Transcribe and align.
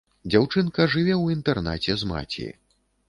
Дзяўчынка 0.31 0.87
жыве 0.93 1.13
ў 1.17 1.25
інтэрнаце 1.37 1.99
з 2.05 2.13
маці. 2.13 2.49